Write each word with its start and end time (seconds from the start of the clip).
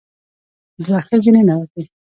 دوه 0.85 0.99
ښځې 1.07 1.29
ننوتې. 1.35 1.81